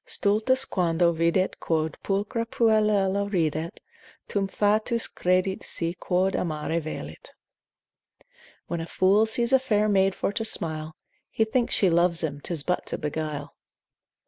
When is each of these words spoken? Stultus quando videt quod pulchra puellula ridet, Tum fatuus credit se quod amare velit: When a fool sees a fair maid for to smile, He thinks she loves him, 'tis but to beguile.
Stultus 0.03 0.65
quando 0.65 1.13
videt 1.13 1.59
quod 1.59 1.95
pulchra 2.01 2.43
puellula 2.47 3.31
ridet, 3.31 3.79
Tum 4.27 4.47
fatuus 4.47 5.05
credit 5.05 5.61
se 5.61 5.93
quod 5.93 6.35
amare 6.35 6.79
velit: 6.79 7.33
When 8.65 8.81
a 8.81 8.87
fool 8.87 9.27
sees 9.27 9.53
a 9.53 9.59
fair 9.59 9.87
maid 9.87 10.15
for 10.15 10.31
to 10.33 10.43
smile, 10.43 10.95
He 11.29 11.45
thinks 11.45 11.75
she 11.75 11.91
loves 11.91 12.23
him, 12.23 12.41
'tis 12.41 12.63
but 12.63 12.87
to 12.87 12.97
beguile. 12.97 13.55